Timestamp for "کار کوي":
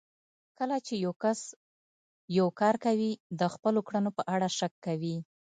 2.59-3.11